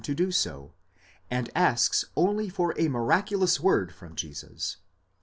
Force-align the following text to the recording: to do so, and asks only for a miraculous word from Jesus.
to 0.03 0.15
do 0.15 0.31
so, 0.31 0.73
and 1.29 1.51
asks 1.53 2.05
only 2.15 2.49
for 2.49 2.73
a 2.75 2.87
miraculous 2.87 3.59
word 3.59 3.93
from 3.93 4.15
Jesus. 4.15 4.77